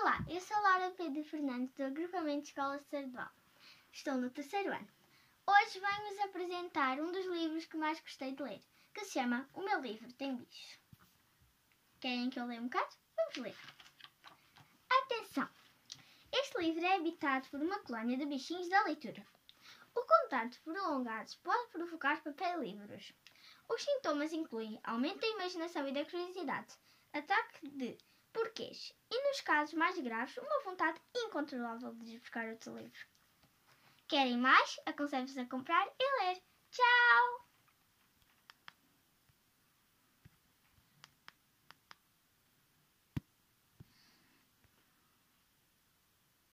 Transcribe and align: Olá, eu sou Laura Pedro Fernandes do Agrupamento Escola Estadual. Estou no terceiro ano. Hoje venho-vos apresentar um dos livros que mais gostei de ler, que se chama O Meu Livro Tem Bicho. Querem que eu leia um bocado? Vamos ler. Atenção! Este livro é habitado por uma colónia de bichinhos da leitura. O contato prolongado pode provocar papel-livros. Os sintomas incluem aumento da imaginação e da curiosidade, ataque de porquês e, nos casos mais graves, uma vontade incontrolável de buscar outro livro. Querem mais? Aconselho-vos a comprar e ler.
Olá, 0.00 0.18
eu 0.28 0.40
sou 0.40 0.60
Laura 0.60 0.90
Pedro 0.90 1.22
Fernandes 1.22 1.72
do 1.74 1.84
Agrupamento 1.84 2.48
Escola 2.48 2.76
Estadual. 2.76 3.30
Estou 3.92 4.14
no 4.14 4.28
terceiro 4.28 4.72
ano. 4.72 4.88
Hoje 5.46 5.78
venho-vos 5.78 6.18
apresentar 6.18 6.98
um 7.00 7.12
dos 7.12 7.24
livros 7.26 7.64
que 7.66 7.76
mais 7.76 8.00
gostei 8.00 8.32
de 8.32 8.42
ler, 8.42 8.60
que 8.92 9.04
se 9.04 9.12
chama 9.12 9.48
O 9.54 9.62
Meu 9.62 9.80
Livro 9.80 10.12
Tem 10.14 10.34
Bicho. 10.34 10.80
Querem 12.00 12.28
que 12.28 12.40
eu 12.40 12.44
leia 12.44 12.60
um 12.60 12.64
bocado? 12.64 12.92
Vamos 13.16 13.36
ler. 13.36 13.56
Atenção! 14.90 15.48
Este 16.32 16.58
livro 16.58 16.84
é 16.84 16.96
habitado 16.96 17.48
por 17.48 17.60
uma 17.60 17.78
colónia 17.78 18.16
de 18.16 18.26
bichinhos 18.26 18.68
da 18.68 18.82
leitura. 18.82 19.24
O 19.94 20.02
contato 20.02 20.60
prolongado 20.64 21.30
pode 21.44 21.70
provocar 21.70 22.20
papel-livros. 22.20 23.12
Os 23.68 23.82
sintomas 23.82 24.32
incluem 24.32 24.80
aumento 24.82 25.20
da 25.20 25.28
imaginação 25.28 25.86
e 25.86 25.92
da 25.92 26.04
curiosidade, 26.04 26.74
ataque 27.12 27.68
de 27.68 27.96
porquês 28.34 28.92
e, 29.08 29.23
nos 29.34 29.40
casos 29.40 29.74
mais 29.74 29.98
graves, 29.98 30.36
uma 30.36 30.62
vontade 30.62 31.00
incontrolável 31.16 31.92
de 31.96 32.20
buscar 32.20 32.46
outro 32.46 32.76
livro. 32.76 33.06
Querem 34.06 34.38
mais? 34.38 34.76
Aconselho-vos 34.86 35.36
a 35.36 35.44
comprar 35.46 35.84
e 35.98 36.24
ler. 36.24 36.40